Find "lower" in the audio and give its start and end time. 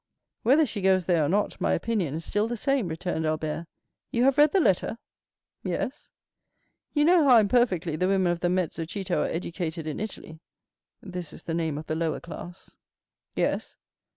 11.93-12.19